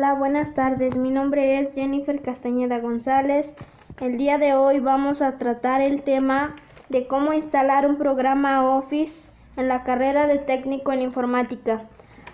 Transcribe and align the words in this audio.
Buenas 0.00 0.54
tardes, 0.54 0.96
mi 0.96 1.10
nombre 1.10 1.60
es 1.60 1.74
Jennifer 1.74 2.22
Castañeda 2.22 2.78
González. 2.78 3.52
El 4.00 4.16
día 4.16 4.38
de 4.38 4.54
hoy 4.54 4.80
vamos 4.80 5.20
a 5.20 5.36
tratar 5.36 5.82
el 5.82 6.02
tema 6.02 6.56
de 6.88 7.06
cómo 7.06 7.34
instalar 7.34 7.86
un 7.86 7.96
programa 7.96 8.78
Office 8.78 9.12
en 9.58 9.68
la 9.68 9.84
carrera 9.84 10.26
de 10.26 10.38
técnico 10.38 10.90
en 10.92 11.02
informática. 11.02 11.82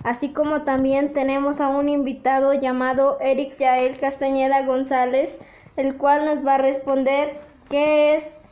Así 0.04 0.32
como 0.32 0.62
también 0.62 1.12
tenemos 1.12 1.60
a 1.60 1.66
un 1.66 1.88
invitado 1.88 2.54
llamado 2.54 3.18
Eric 3.20 3.58
Yael 3.58 3.98
Castañeda 3.98 4.64
González, 4.64 5.36
el 5.76 5.96
cual 5.96 6.24
nos 6.24 6.46
va 6.46 6.54
a 6.54 6.58
responder 6.58 7.40
qué 7.68 8.14
es 8.14 8.42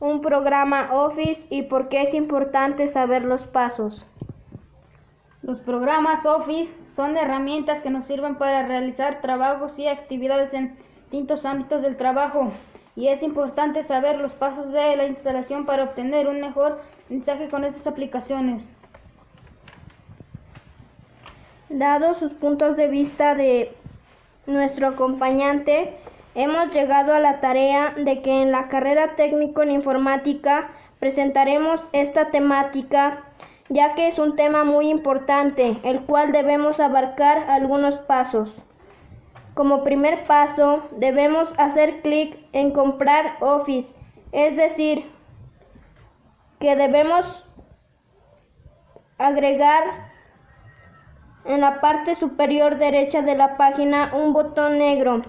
un 0.00 0.20
programa 0.20 0.90
Office 0.92 1.46
y 1.48 1.62
por 1.62 1.88
qué 1.88 2.02
es 2.02 2.12
importante 2.12 2.88
saber 2.88 3.24
los 3.24 3.44
pasos. 3.44 4.08
Los 5.48 5.60
programas 5.60 6.26
Office 6.26 6.76
son 6.94 7.16
herramientas 7.16 7.80
que 7.80 7.88
nos 7.88 8.04
sirven 8.04 8.34
para 8.34 8.66
realizar 8.66 9.22
trabajos 9.22 9.78
y 9.78 9.88
actividades 9.88 10.52
en 10.52 10.76
distintos 11.04 11.46
ámbitos 11.46 11.80
del 11.80 11.96
trabajo 11.96 12.52
y 12.94 13.08
es 13.08 13.22
importante 13.22 13.82
saber 13.82 14.18
los 14.18 14.34
pasos 14.34 14.70
de 14.72 14.94
la 14.94 15.06
instalación 15.06 15.64
para 15.64 15.84
obtener 15.84 16.28
un 16.28 16.42
mejor 16.42 16.82
mensaje 17.08 17.48
con 17.48 17.64
estas 17.64 17.86
aplicaciones. 17.86 18.68
Dado 21.70 22.12
sus 22.16 22.34
puntos 22.34 22.76
de 22.76 22.88
vista 22.88 23.34
de 23.34 23.74
nuestro 24.44 24.88
acompañante, 24.88 25.96
hemos 26.34 26.74
llegado 26.74 27.14
a 27.14 27.20
la 27.20 27.40
tarea 27.40 27.94
de 27.96 28.20
que 28.20 28.42
en 28.42 28.52
la 28.52 28.68
carrera 28.68 29.16
técnico 29.16 29.62
en 29.62 29.70
informática 29.70 30.68
presentaremos 30.98 31.88
esta 31.94 32.30
temática 32.30 33.24
ya 33.68 33.94
que 33.94 34.08
es 34.08 34.18
un 34.18 34.36
tema 34.36 34.64
muy 34.64 34.88
importante, 34.88 35.78
el 35.82 36.00
cual 36.02 36.32
debemos 36.32 36.80
abarcar 36.80 37.50
algunos 37.50 37.96
pasos. 37.98 38.50
Como 39.54 39.84
primer 39.84 40.24
paso, 40.24 40.82
debemos 40.92 41.52
hacer 41.58 42.00
clic 42.00 42.38
en 42.52 42.70
comprar 42.70 43.36
Office, 43.40 43.92
es 44.32 44.56
decir, 44.56 45.10
que 46.60 46.76
debemos 46.76 47.44
agregar 49.18 49.82
en 51.44 51.60
la 51.60 51.80
parte 51.80 52.14
superior 52.14 52.78
derecha 52.78 53.22
de 53.22 53.34
la 53.34 53.56
página 53.56 54.12
un 54.14 54.32
botón 54.32 54.78
negro. 54.78 55.22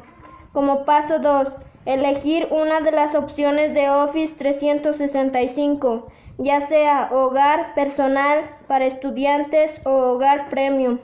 Como 0.54 0.86
paso 0.86 1.20
2, 1.20 1.56
elegir 1.86 2.48
una 2.52 2.82
de 2.82 2.92
las 2.92 3.16
opciones 3.16 3.74
de 3.74 3.90
Office 3.90 4.36
365 4.36 6.08
ya 6.40 6.62
sea 6.62 7.10
hogar 7.12 7.76
personal 7.76 8.50
para 8.68 8.86
estudiantes 8.86 9.80
o 9.86 9.92
hogar 9.92 10.50
premium. 10.50 11.00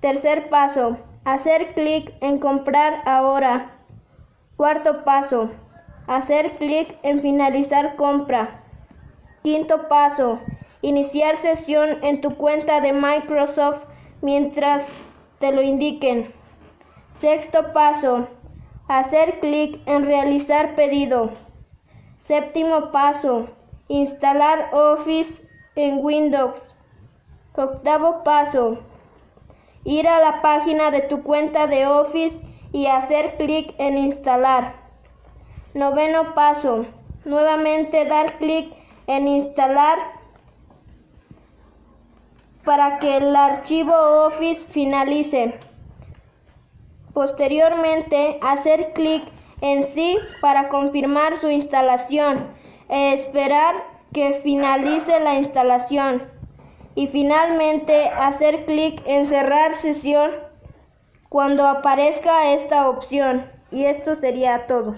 Tercer 0.00 0.48
paso, 0.48 0.96
hacer 1.24 1.74
clic 1.74 2.14
en 2.20 2.38
comprar 2.38 3.02
ahora. 3.06 3.72
Cuarto 4.56 5.02
paso, 5.02 5.50
hacer 6.06 6.58
clic 6.58 6.96
en 7.02 7.22
finalizar 7.22 7.96
compra. 7.96 8.62
Quinto 9.42 9.88
paso, 9.88 10.38
iniciar 10.80 11.38
sesión 11.38 12.04
en 12.04 12.20
tu 12.20 12.36
cuenta 12.36 12.80
de 12.80 12.92
Microsoft 12.92 13.82
mientras 14.22 14.86
te 15.40 15.50
lo 15.50 15.60
indiquen. 15.60 16.32
Sexto 17.20 17.72
paso, 17.72 18.28
hacer 18.86 19.40
clic 19.40 19.80
en 19.86 20.06
realizar 20.06 20.76
pedido. 20.76 21.32
Séptimo 22.18 22.92
paso, 22.92 23.48
Instalar 23.88 24.70
Office 24.74 25.46
en 25.76 26.04
Windows. 26.04 26.56
Octavo 27.54 28.24
paso. 28.24 28.78
Ir 29.84 30.08
a 30.08 30.18
la 30.18 30.42
página 30.42 30.90
de 30.90 31.02
tu 31.02 31.22
cuenta 31.22 31.68
de 31.68 31.86
Office 31.86 32.36
y 32.72 32.86
hacer 32.86 33.36
clic 33.36 33.74
en 33.78 33.96
instalar. 33.96 34.74
Noveno 35.74 36.34
paso. 36.34 36.86
Nuevamente 37.24 38.04
dar 38.06 38.38
clic 38.38 38.74
en 39.06 39.28
instalar 39.28 39.98
para 42.64 42.98
que 42.98 43.18
el 43.18 43.36
archivo 43.36 43.94
Office 44.26 44.66
finalice. 44.72 45.60
Posteriormente, 47.14 48.40
hacer 48.42 48.92
clic 48.94 49.22
en 49.60 49.86
sí 49.94 50.18
para 50.40 50.70
confirmar 50.70 51.38
su 51.38 51.48
instalación 51.48 52.48
esperar 52.88 53.74
que 54.12 54.40
finalice 54.42 55.20
la 55.20 55.34
instalación 55.34 56.22
y 56.94 57.08
finalmente 57.08 58.08
hacer 58.08 58.64
clic 58.64 59.02
en 59.06 59.28
cerrar 59.28 59.76
sesión 59.80 60.30
cuando 61.28 61.66
aparezca 61.66 62.52
esta 62.52 62.88
opción. 62.88 63.50
Y 63.70 63.84
esto 63.84 64.14
sería 64.16 64.66
todo. 64.66 64.96